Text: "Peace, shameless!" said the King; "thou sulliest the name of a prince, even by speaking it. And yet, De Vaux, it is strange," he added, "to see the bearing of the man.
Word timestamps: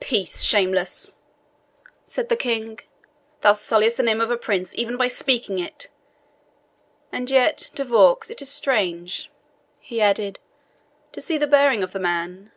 "Peace, 0.00 0.42
shameless!" 0.42 1.16
said 2.04 2.28
the 2.28 2.36
King; 2.36 2.80
"thou 3.40 3.54
sulliest 3.54 3.96
the 3.96 4.02
name 4.02 4.20
of 4.20 4.30
a 4.30 4.36
prince, 4.36 4.74
even 4.76 4.98
by 4.98 5.08
speaking 5.08 5.58
it. 5.58 5.88
And 7.10 7.30
yet, 7.30 7.70
De 7.74 7.82
Vaux, 7.82 8.28
it 8.28 8.42
is 8.42 8.50
strange," 8.50 9.30
he 9.80 9.98
added, 10.02 10.40
"to 11.12 11.22
see 11.22 11.38
the 11.38 11.46
bearing 11.46 11.82
of 11.82 11.92
the 11.92 11.98
man. 11.98 12.52